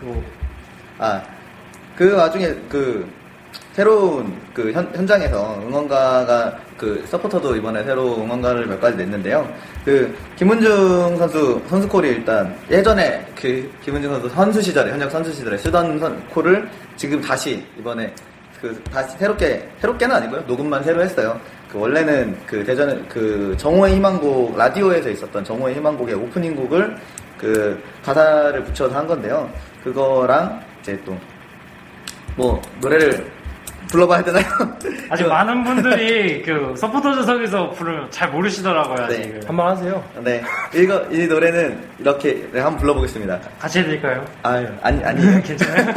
[0.00, 0.22] 또
[0.98, 1.22] 아,
[1.96, 3.10] 그 와중에 그
[3.72, 9.48] 새로운 그 현, 현장에서 응원가가 그 서포터도 이번에 새로 응원가를 몇 가지 냈는데요.
[9.84, 15.56] 그 김은중 선수 선수 콜이 일단 예전에 그 김은중 선수 선수 시절에 현역 선수 시절에
[15.58, 18.12] 쓰던 선, 콜을 지금 다시 이번에
[18.60, 21.38] 그 다시 새롭게 새롭게는 아니고요 녹음만 새로 했어요.
[21.70, 26.96] 그 원래는 그 대전 그 정호의 희망곡 라디오에서 있었던 정호의 희망곡의 오프닝 곡을
[27.38, 29.50] 그 가사를 붙여서 한 건데요.
[29.82, 31.16] 그거랑 이제 또
[32.36, 33.32] 뭐 노래를
[33.90, 34.44] 불러봐야 되나요?
[35.10, 38.96] 아직 그- 많은 분들이 그 서포터즈석에서 부르면 잘 모르시더라고요.
[39.08, 39.14] 네.
[39.20, 39.40] 아직은.
[39.46, 40.02] 한번 하세요.
[40.22, 40.42] 네,
[40.74, 43.38] 이거 이 노래는 이렇게 네, 한번 불러보겠습니다.
[43.58, 44.24] 같이 해드릴까요?
[44.42, 45.42] 아유, 아니 아니에요.
[45.42, 45.94] 괜찮아요?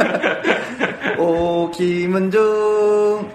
[1.18, 2.40] 오 김은중,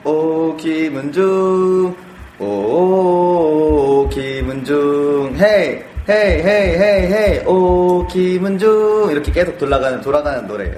[0.05, 1.95] 오 김은중,
[2.39, 10.75] 오 김은중, 헤이 헤이 헤이 헤이 헤이, 오 김은중 이렇게 계속 돌아가는 돌아가는 노래예요.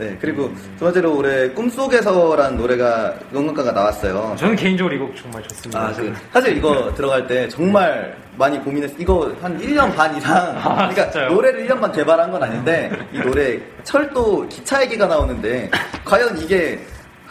[0.00, 0.10] 네.
[0.10, 4.34] 네, 그리고 두 번째로 올해 꿈속에서라는 노래가 응원가가 나왔어요.
[4.38, 5.78] 저는 개인적으로 이 곡 정말 좋습니다.
[5.80, 8.94] 아, 그, 사실 이거 들어갈 때 정말 많이 고민했어.
[8.98, 10.54] 이거 한 1년 반 이상.
[10.62, 11.28] 그러니까 진짜요?
[11.32, 15.70] 노래를 1년 반 개발한 건 아닌데, 이 노래 철도 기차 얘기가 나오는데,
[16.04, 16.80] 과연 이게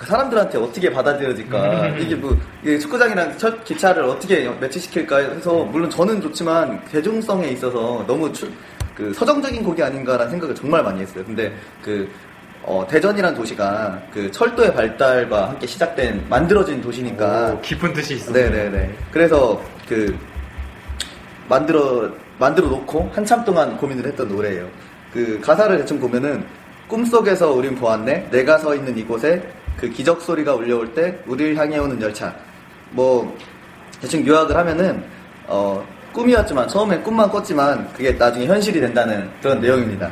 [0.04, 1.88] 사람들한테 어떻게 받아들여질까.
[1.98, 8.32] 이게 뭐, 이게 축구장이랑 철, 기차를 어떻게 매치시킬까 해서, 물론 저는 좋지만, 대중성에 있어서 너무
[8.32, 8.52] 추-
[8.96, 11.24] 그 서정적인 곡이 아닌가라는 생각을 정말 많이 했어요.
[11.26, 12.10] 근데 그,
[12.64, 18.34] 어, 대전이란 도시가 그 철도의 발달과 함께 시작된, 만들어진 도시니까, 오, 깊은 뜻이 있어요.
[18.34, 18.96] 네네네.
[19.12, 20.16] 그래서 그
[21.48, 24.68] 만들어 만들어 놓고 한참 동안 고민을 했던 노래예요.
[25.14, 26.46] 그 가사를 대충 보면은
[26.88, 28.30] 꿈속에서 우린 보았네.
[28.32, 29.42] 내가 서 있는 이곳에
[29.78, 32.34] 그 기적 소리가 울려올 때 우리를 향해 오는 열차.
[32.92, 33.36] 뭐
[34.02, 35.04] 대충 요약을 하면은
[35.48, 40.12] 어 꿈이었지만 처음엔 꿈만 꿨지만 그게 나중에 현실이 된다는 그런 내용입니다.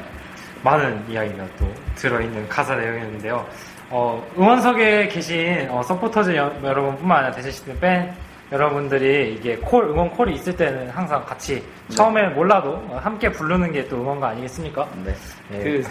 [0.64, 3.46] 많은 이야기가 또 들어있는 가사 내용이었는데요.
[3.90, 8.14] 어, 응원석에 계신 어, 서포터즈 여, 여러분뿐만 아니라 대전시티 팬
[8.52, 13.88] 여러분들이 이게 콜 응원 콜이 있을 때는 항상 같이 처음에 몰라도 어, 함께 부르는 게
[13.88, 14.88] 또 응원가 아니겠습니까?
[15.06, 15.14] 네.
[15.54, 15.64] 예.
[15.64, 15.84] 그,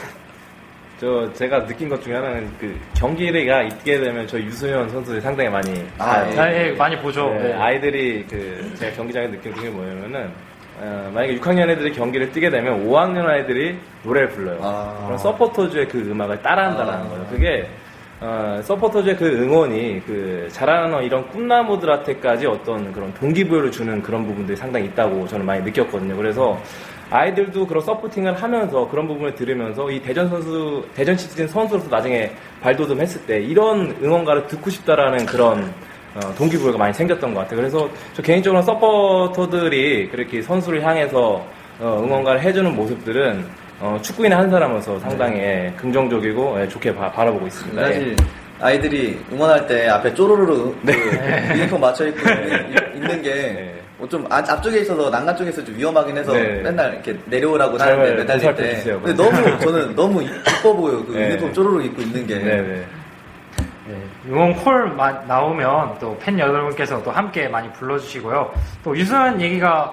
[0.99, 5.87] 저, 제가 느낀 것 중에 하나는 그 경기가 있게 되면 저 유소년 선수들이 상당히 많이
[5.99, 6.21] 아.
[6.21, 7.29] 아, 예, 많이 보죠.
[7.35, 7.53] 네, 네.
[7.55, 10.31] 아이들이 그 제가 경기장에 느낀 게 뭐냐면은
[10.79, 14.59] 어, 만약에 6학년 애들이 경기를 뛰게 되면 5학년 아이들이 노래를 불러요.
[14.63, 15.03] 아.
[15.05, 17.09] 그럼 서포터즈의 그 음악을 따라한다는 아.
[17.09, 17.27] 거예요.
[17.31, 17.69] 그게
[18.21, 24.87] 어, 서포터즈의 그 응원이 그 자라는 이런 꿈나무들한테까지 어떤 그런 동기부여를 주는 그런 부분들이 상당히
[24.87, 26.17] 있다고 저는 많이 느꼈거든요.
[26.17, 26.59] 그래서
[27.11, 33.27] 아이들도 그런 서포팅을 하면서 그런 부분을 들으면서 이 대전 선수, 대전 시티즌 선수로서 나중에 발돋움했을
[33.27, 35.73] 때 이런 응원가를 듣고 싶다라는 그런
[36.17, 37.57] 어, 동기부여가 많이 생겼던 것 같아요.
[37.57, 41.45] 그래서 저 개인적으로 서포터들이 그렇게 선수를 향해서
[41.79, 43.45] 어, 응원가를 해주는 모습들은
[43.81, 47.83] 어, 축구인의 한 사람으로서 상당히 예, 긍정적이고 예, 좋게 바, 라보고 있습니다.
[47.83, 47.93] 예.
[47.93, 48.17] 사실
[48.59, 50.93] 아이들이 응원할 때 앞에 쪼로로로 그
[51.55, 52.21] 유니폼 맞춰 입고
[52.97, 53.75] 있는 게 네.
[53.99, 56.63] 뭐좀 아- 앞쪽에 있어서 난간 쪽에서 좀 위험하긴 해서 네.
[56.63, 58.83] 맨날 이렇게 내려오라고 잘 하는데 매달릴 때.
[59.03, 61.29] 근데 너무 저는 너무 이뻐 보여 그 네.
[61.29, 62.85] 유니폼 쪼로로 입고 있는 게.
[63.87, 63.99] 네네.
[63.99, 68.53] 네, 응원 콜 마- 나오면 또 팬 여러분께서 또 함께 많이 불러주시고요.
[68.85, 69.93] 또 유수현 얘기가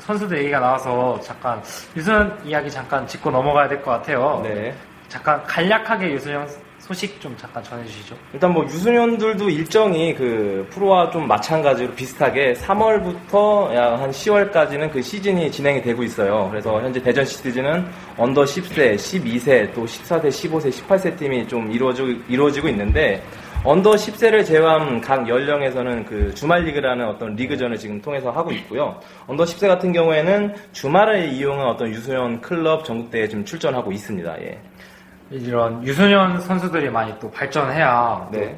[0.00, 1.62] 선수들 얘기가 나와서 잠깐
[1.96, 4.40] 유수현 이야기 잠깐 짚고 넘어가야 될 것 같아요.
[4.42, 4.74] 네.
[5.08, 6.48] 잠깐 간략하게 유수현
[6.82, 8.16] 소식 좀 잠깐 전해주시죠.
[8.34, 15.50] 일단 뭐 유소년들도 일정이 그 프로와 좀 마찬가지로 비슷하게 3월부터 약 한 10월까지는 그 시즌이
[15.50, 16.48] 진행이 되고 있어요.
[16.50, 22.68] 그래서 현재 대전 시티즈는 언더 10세, 12세, 또 14세, 15세, 18세 팀이 좀 이루어지고, 이루어지고
[22.68, 23.22] 있는데
[23.64, 28.98] under 10세를 제외한 각 연령에서는 그 주말 리그라는 어떤 리그전을 지금 통해서 하고 있고요.
[29.28, 34.42] under 10세 같은 경우에는 주말을 이용한 어떤 유소년 클럽 전국대회에 지금 출전하고 있습니다.
[34.42, 34.60] 예.
[35.32, 38.56] 이런 유소년 선수들이 많이 또 발전해야 또 네.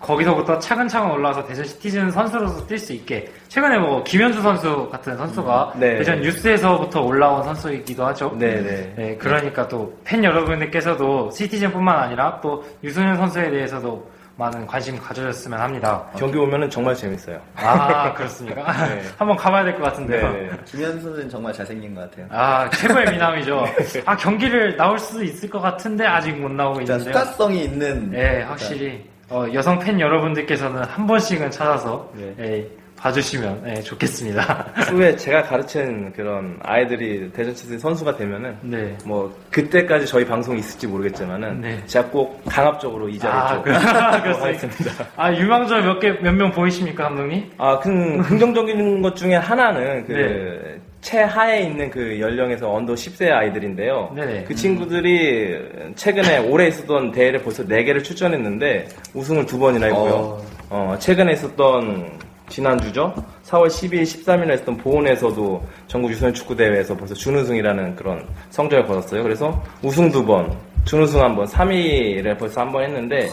[0.00, 5.72] 거기서부터 차근차근 올라와서 대전 시티즌 선수로서 뛸 수 있게 최근에 뭐 김현주 선수 같은 선수가
[5.74, 5.96] 음, 네.
[5.96, 8.34] 대전 유스에서부터 올라온 선수이기도 하죠.
[8.38, 8.92] 네 네.
[8.96, 16.04] 네, 그러니까 또 팬 여러분들께서도 시티즌뿐만 아니라 또 유소년 선수에 대해서도 많은 관심 가져줬으면 합니다.
[16.16, 17.40] 경기 오면은 정말 재밌어요.
[17.56, 18.70] 아 그렇습니까?
[18.86, 19.02] 네.
[19.16, 20.30] 한번 가봐야 될 것 같은데요.
[20.32, 20.50] 네.
[20.66, 22.26] 김현 선수는 정말 잘생긴 것 같아요.
[22.30, 23.64] 아 최고의 미남이죠.
[24.04, 27.14] 아 경기를 나올 수 있을 것 같은데 아직 못 나오고 있는데요.
[27.14, 28.10] 스타성이 있는.
[28.10, 32.66] 네, 확실히 어, 여성 팬 여러분들께서는 한 번씩은 찾아서 네.
[33.06, 34.42] 예, 봐주시면 예, 좋겠습니다.
[34.90, 38.96] 후에 제가 가르친 그런 아이들이 대전시티 선수가 되면은 네.
[39.04, 41.82] 뭐 그때까지 저희 방송이 있을지 모르겠지만은 네.
[41.86, 44.22] 제가 꼭 강압적으로 이 자리에 아, 좀 그- 하겠습니다.
[44.22, 45.06] 그렇습니다.
[45.16, 47.50] 아 유망주 몇 개 몇 명 보이십니까 감독님?
[47.58, 50.80] 아, 큰 긍정적인 것 중에 하나는 그 네.
[51.00, 54.12] 최하에 있는 그 연령에서 언더 10세 아이들인데요.
[54.16, 54.44] 네네.
[54.44, 55.56] 그 친구들이
[55.94, 60.12] 최근에 올해 있었던 대회를 벌써 4개를 출전했는데 우승을 두 번이나 했고요.
[60.12, 60.42] 어.
[60.68, 62.10] 어, 최근에 있었던
[62.48, 63.14] 지난주죠.
[63.44, 69.22] 4월 12일, 13일에 했던 보은에서도 전국 유소년 축구 대회에서 벌써 준우승이라는 그런 성적을 거뒀어요.
[69.22, 73.28] 그래서 우승 두 번, 준우승 한 번, 3위를 벌써 한 번 했는데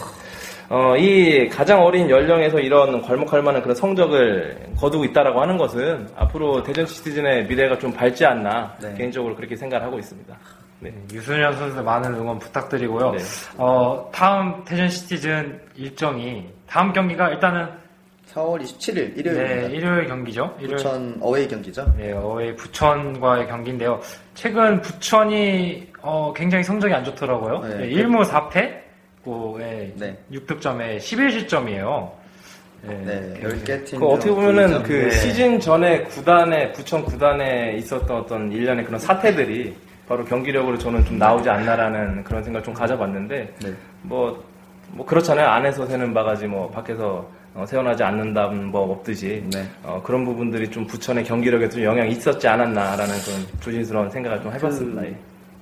[0.70, 6.64] 어, 이 가장 어린 연령에서 이런 괄목할 만한 그런 성적을 거두고 있다라고 하는 것은 앞으로
[6.64, 8.94] 대전 시티즌의 미래가 좀 밝지 않나 네.
[8.96, 10.36] 개인적으로 그렇게 생각을 하고 있습니다.
[10.80, 10.92] 네.
[11.14, 13.12] 유소년 선수 많은 응원 부탁드리고요.
[13.12, 13.18] 네.
[13.58, 17.68] 어, 다음 대전 시티즌 일정이 다음 경기가 일단은
[18.34, 19.68] 4월 27일 네, 일요일입니다.
[19.70, 20.56] 일요일 경기죠.
[20.60, 21.94] 일요일 부천 어웨이 경기죠.
[21.98, 24.00] 네, 어웨이 부천과의 경기인데요.
[24.34, 27.60] 최근 부천이 어, 굉장히 성적이 안 좋더라고요.
[27.60, 27.78] 네.
[27.78, 28.82] 네, 1무 4패,
[29.24, 30.18] 고, 예, 네.
[30.32, 32.12] 6득점에 11실점이에요.
[32.82, 34.00] 네, 10개 팀.
[34.00, 35.10] 그 어떻게 보면은 그 네.
[35.12, 39.74] 시즌 전에 구단에 부천 구단에 있었던 어떤 일련의 그런 사태들이
[40.06, 43.74] 바로 경기력으로 저는 좀 나오지 않나라는 그런 생각을 좀 가져봤는데 네.
[44.02, 44.44] 뭐,
[44.90, 45.48] 뭐 그렇잖아요.
[45.48, 49.64] 안에서 새는 바가지 뭐 밖에서 어, 세워나지 않는다는 법 없듯이 네.
[49.84, 55.06] 어, 그런 부분들이 좀 부천의 경기력에 좀 영향이 있었지 않았나라는 그런 조심스러운 생각을 좀 해봤습니다.
[55.06, 55.16] 예.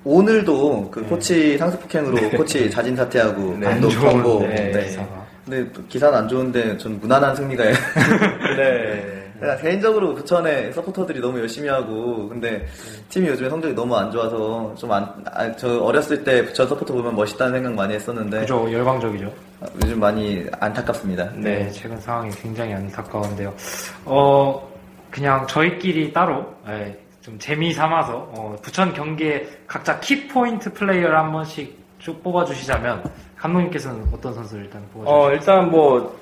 [0.04, 3.67] 오늘도 그 코치 상습폭행으로 코치 자진 사퇴하고 네.
[3.67, 4.39] 감독 경고.
[4.47, 5.08] 네, 네.
[5.45, 7.63] 근데 또 기사는 안 좋은데 전 무난한 승리가
[8.56, 9.20] 네.
[9.41, 12.65] 내가 개인적으로 부천의 서포터들이 너무 열심히 하고 근데
[13.10, 17.54] 팀이 요즘에 성적이 너무 안 좋아서 좀 안 저 어렸을 때 부천 서포터 보면 멋있다는
[17.54, 19.34] 생각 많이 했었는데 그죠, 열광적이죠.
[19.62, 21.32] 아, 요즘 많이 안타깝습니다.
[21.36, 23.54] 네, 최근 상황이 굉장히 안타까운데요.
[24.06, 24.71] 어,
[25.10, 31.32] 그냥 저희끼리 따로, 예, 좀 재미 삼아서, 어, 부천 경기에 각자 키 포인트 플레이어를 한
[31.32, 33.04] 번씩 쭉 뽑아주시자면,
[33.38, 35.15] 감독님께서는 어떤 선수를 일단 뽑아주시죠?
[35.15, 36.19] 어, 일단 뭐,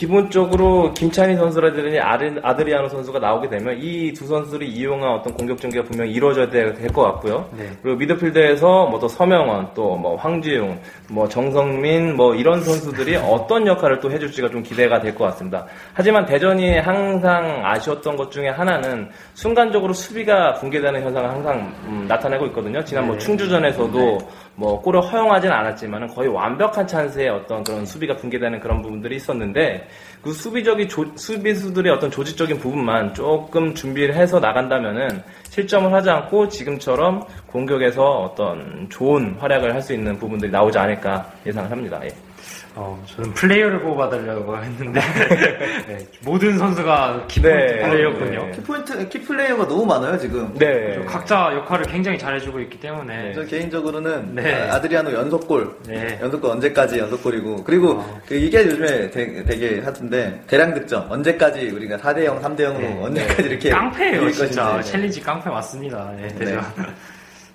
[0.00, 5.84] 기본적으로 김찬희 선수라든지 아드, 아드리아노 선수가 나오게 되면 이 두 선수를 이용한 어떤 공격 전개가
[5.86, 7.46] 분명히 이루어져야 될 것 같고요.
[7.56, 7.68] 네.
[7.82, 10.78] 그리고 미드필드에서 뭐 또 서명원, 또 뭐 황지웅,
[11.10, 15.66] 뭐 정성민, 뭐 이런 선수들이 어떤 역할을 또 해줄지가 좀 기대가 될 것 같습니다.
[15.92, 22.82] 하지만 대전이 항상 아쉬웠던 것 중에 하나는 순간적으로 수비가 붕괴되는 현상을 항상 음, 나타내고 있거든요.
[22.84, 24.18] 지난 뭐 충주전에서도
[24.60, 29.88] 뭐 골을 허용하진 않았지만 거의 완벽한 찬스에 어떤 그런 수비가 붕괴되는 그런 부분들이 있었는데
[30.20, 37.24] 그 수비적인 조, 수비수들의 어떤 조직적인 부분만 조금 준비를 해서 나간다면은 실점을 하지 않고 지금처럼
[37.46, 41.98] 공격에서 어떤 좋은 활약을 할 수 있는 부분들이 나오지 않을까 예상을 합니다.
[42.04, 42.29] 예.
[42.76, 45.00] 어, 저는 플레이어를 뽑아달라고 했는데
[45.88, 48.46] 네, 모든 선수가 키포인트 네, 플레이어군요.
[48.46, 48.52] 네.
[48.52, 50.54] 키포인트, key player가 너무 많아요, 지금.
[50.54, 51.02] 네.
[51.06, 54.54] 각자 역할을 굉장히 잘해주고 있기 때문에 저 개인적으로는 네.
[54.70, 56.18] 아, 아드리아노 연속골, 네.
[56.22, 58.20] 연속골 언제까지 연속골이고 그리고 어.
[58.26, 63.00] 그 이게 요즘에 되게, 되게 하던데 대량 득점 언제까지 우리가 4대 0, 3대 0으로 네.
[63.02, 64.92] 언제까지 이렇게 깡패예요 진짜 것인지.
[64.92, 66.12] 챌린지 깡패 맞습니다.
[66.20, 66.58] 예, 네.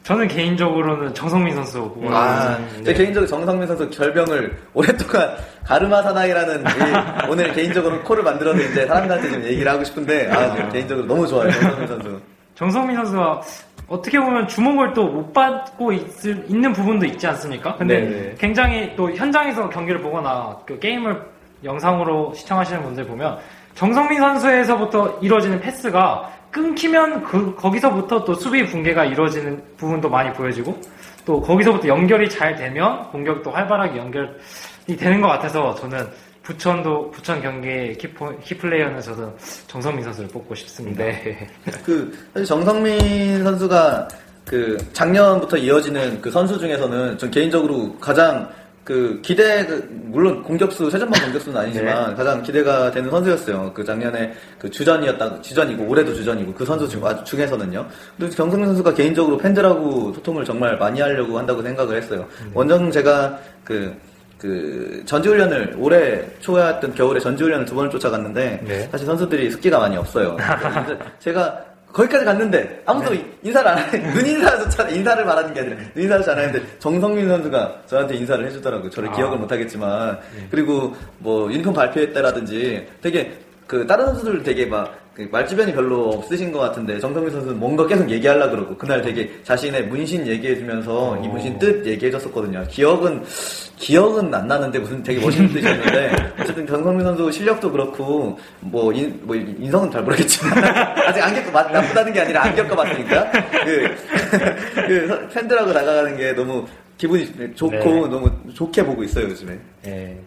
[0.05, 2.93] 저는 개인적으로는 정성민 선수 보고 아, 음, 제 네.
[2.93, 9.43] 개인적으로 정성민 선수 결병을 오랫동안 가르마 사나이라는 이 오늘 개인적으로 코를 만들어서 이제 사람들한테 좀
[9.43, 12.21] 얘기를 하고 싶은데 아, 저 개인적으로 너무 좋아요 정성민 선수.
[12.53, 13.41] 정성민 선수가
[13.87, 17.75] 어떻게 보면 주목을 또 못 받고 있을, 있는 부분도 있지 않습니까?
[17.75, 18.35] 근데 네네.
[18.37, 21.19] 굉장히 또 현장에서 경기를 보거나 그 게임을
[21.63, 23.39] 영상으로 시청하시는 분들 보면
[23.73, 30.79] 정성민 선수에서부터 이루어지는 패스가 끊기면 그, 거기서부터 또 수비 붕괴가 이루어지는 부분도 많이 보여지고
[31.25, 34.29] 또 거기서부터 연결이 잘 되면 공격도 활발하게 연결이
[34.97, 36.07] 되는 것 같아서 저는
[36.43, 39.35] 부천도 부천 경기 키포, 키플레이어는 저도
[39.67, 41.03] 정성민 선수를 뽑고 싶습니다.
[41.03, 41.45] 네.
[41.83, 44.07] 그 사실 정성민 선수가
[44.45, 48.47] 그 작년부터 이어지는 그 선수 중에서는 전 개인적으로 가장
[48.85, 52.15] 그 기대 그 물론 공격수 최전방 공격수는 아니지만 네.
[52.15, 53.73] 가장 기대가 되는 선수였어요.
[53.73, 57.85] 그 작년에 그 주전이었다 주전이고 올해도 주전이고 그 선수 중 중에서는요.
[58.17, 62.27] 근데 정성민 선수가 개인적으로 팬들하고 소통을 정말 많이 하려고 한다고 생각을 했어요.
[62.45, 62.51] 네.
[62.53, 63.93] 원정 제가 그
[64.37, 68.87] 그 전지훈련을 올해 초였던 겨울에 전지훈련을 두 번을 쫓아갔는데 네.
[68.91, 70.37] 사실 선수들이 습기가 많이 없어요.
[71.19, 71.63] 제가
[71.95, 73.25] 거기까지 갔는데 아무도 네.
[73.41, 74.13] 인사를 안 해.
[74.13, 78.89] 눈 인사조차 인사를 말하는 게 아니라 눈 인사조차 안 하는데 정성민 선수가 저한테 인사를 해주더라고요.
[78.89, 79.11] 저를 아.
[79.13, 80.47] 기억을 못하겠지만 네.
[80.51, 83.31] 그리고 뭐 유니폼 발표회 때라든지 되게
[83.65, 88.49] 그 다른 선수들 되게 막그 말주변이 별로 없으신 것 같은데 정성민 선수는 뭔가 계속 얘기하려
[88.49, 92.65] 그러고 그날 되게 자신의 문신 얘기해주면서 이 문신 뜻 얘기해줬었거든요.
[92.69, 93.23] 기억은
[93.77, 99.35] 기억은 안 나는데 무슨 되게 멋있는 뜻이었는데 어쨌든 정성민 선수 실력도 그렇고 뭐, 인, 뭐
[99.35, 100.57] 인성은 잘 모르겠지만
[101.07, 103.31] 아직 안 겪어 맞- 나쁘다는 게 아니라 안 겪어봤으니까
[103.63, 103.95] 그,
[104.87, 106.65] 그 서- 팬들하고 나가는 게 너무
[106.97, 107.83] 기분이 좋고 네.
[108.09, 110.17] 너무 좋게 보고 있어요 요즘에 예.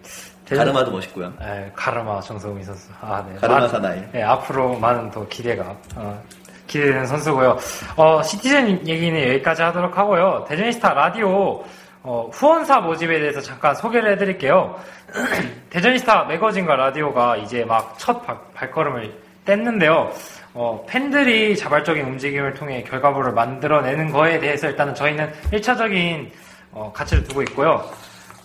[0.57, 1.33] 가르마도 멋있고요.
[1.43, 2.89] 예, 가르마 정성민 선수.
[3.01, 3.37] 아, 네.
[3.39, 4.03] 가르마 많- 사나이.
[4.15, 6.23] 예, 앞으로 많은 더 기대가 어,
[6.67, 7.59] 기대되는 선수고요.
[7.97, 10.45] 어, 시티즌 얘기는 여기까지 하도록 하고요.
[10.49, 11.65] 대전스타 라디오
[12.03, 14.77] 어, 후원사 모집에 대해서 잠깐 소개를 해드릴게요.
[15.71, 18.23] 대전스타 매거진과 라디오가 이제 막 첫
[18.55, 19.13] 발걸음을
[19.45, 20.11] 뗐는데요.
[20.55, 26.31] 어, 팬들이 자발적인 움직임을 통해 결과물을 만들어내는 거에 대해서 일단은 저희는 1차적인
[26.73, 27.85] 어, 가치를 두고 있고요.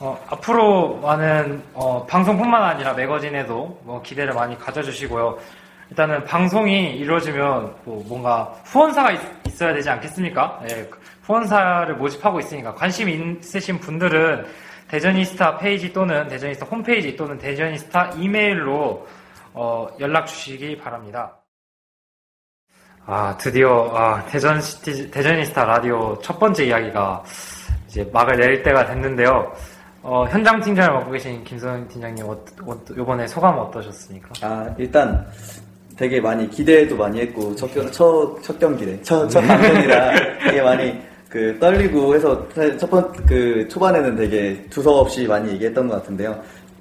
[0.04, 5.38] 어, 앞으로 많은 어, 방송뿐만 아니라 매거진에도 뭐 기대를 많이 가져주시고요.
[5.92, 10.60] 일단은 방송이 이루어지면 뭐 뭔가 후원사가 있, 어야 되지 않겠습니까?
[10.70, 10.90] 예,
[11.22, 14.46] 후원사를 모집하고 있으니까 관심 있으신 분들은
[14.90, 19.08] 대전이스타 페이지 또는 대전이스타 홈페이지 또는 대전이스타 이메일로
[19.54, 21.38] 어, 연락 주시기 바랍니다.
[23.06, 27.24] 아 드디어 아, 대전 시티 대전이스타 라디오 첫 번째 이야기가
[27.88, 29.54] 이제 막을 내릴 때가 됐는데요.
[30.04, 32.32] 어, 현장 팀장을 맡고 계신 김선 팀장님, 어,
[32.66, 34.30] 어, 이번에 소감 어떠셨습니까?
[34.42, 35.26] 아 일단
[35.98, 40.12] 되게 많이 기대도 많이 했고 첫, 경- 첫, 첫 경기래 첫, 첫 방송이라
[40.50, 42.46] 되게 많이 그 떨리고 해서
[42.78, 46.40] 첫번그 초반에는 되게 두서없이 많이 얘기했던 것 같은데요.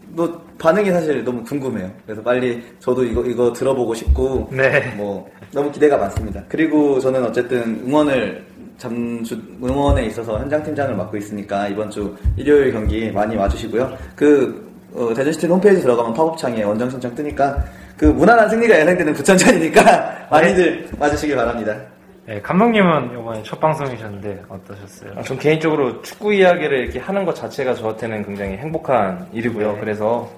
[0.09, 1.91] 뭐 반응이 사실 너무 궁금해요.
[2.05, 4.93] 그래서 빨리 저도 이거 이거 들어보고 싶고 네.
[4.97, 6.43] 뭐 너무 기대가 많습니다.
[6.49, 8.45] 그리고 저는 어쨌든 응원을
[8.79, 13.97] 잠주 응원에 있어서 현장 팀장을 맡고 있으니까 이번 주 일요일 경기 많이 와주시고요.
[14.17, 17.65] 그 어, 대전시티 홈페이지 들어가면 팝업창에 원정 신청 뜨니까
[17.97, 21.77] 그 무난한 승리가 예상되는 부천전이니까 많이들 와주시길 바랍니다.
[22.25, 25.13] 네, 감독님은 이번에 첫 방송이셨는데 어떠셨어요?
[25.17, 29.73] 아, 전 개인적으로 축구 이야기를 이렇게 하는 것 자체가 저한테는 굉장히 행복한 일이고요.
[29.73, 29.81] 네.
[29.81, 30.31] 그래서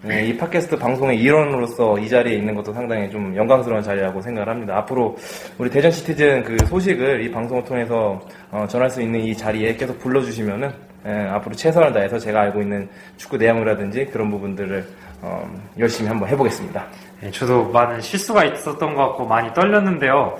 [0.00, 4.78] 네, 이 팟캐스트 방송의 일원으로서 이 자리에 있는 것도 상당히 좀 영광스러운 자리라고 생각을 합니다.
[4.78, 5.14] 앞으로
[5.58, 8.18] 우리 대전 시티즌 그 소식을 이 방송을 통해서
[8.50, 10.72] 어, 전할 수 있는 이 자리에 계속 불러주시면은
[11.04, 14.84] 예, 앞으로 최선을 다해서 제가 알고 있는 축구 내용이라든지 그런 부분들을
[15.20, 15.46] 어,
[15.78, 16.86] 열심히 한번 해보겠습니다.
[17.20, 20.34] 네, 저도 많은 실수가 있었던 것 같고 많이 떨렸는데요.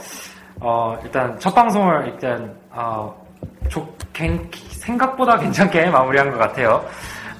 [0.61, 3.15] 어, 일단 첫 방송을 일단 어,
[3.69, 6.85] 좋- 괜- 생각보다 괜찮게 마무리한 것 같아요.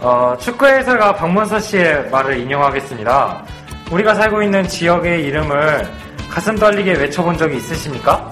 [0.01, 3.43] 어, 축구 해설가 박문서 씨의 말을 인용하겠습니다.
[3.91, 5.89] 우리가 살고 있는 지역의 이름을
[6.31, 8.31] 가슴 떨리게 외쳐본 적이 있으십니까?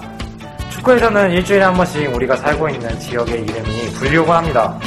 [0.69, 4.77] 축구에서는 일주일에 한 번씩 우리가 살고 있는 지역의 이름이 불리우곤 합니다.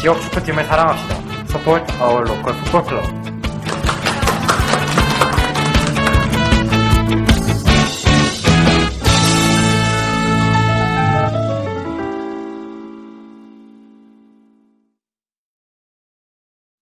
[0.00, 1.14] 지역 축구팀을 사랑합시다.
[1.48, 3.35] Support our local football club.